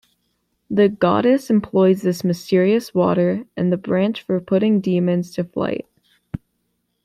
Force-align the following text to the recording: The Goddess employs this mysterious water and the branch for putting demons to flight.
The 0.67 0.89
Goddess 0.89 1.51
employs 1.51 2.01
this 2.01 2.23
mysterious 2.23 2.91
water 2.95 3.45
and 3.55 3.71
the 3.71 3.77
branch 3.77 4.23
for 4.23 4.41
putting 4.41 4.81
demons 4.81 5.29
to 5.35 5.43
flight. 5.43 5.85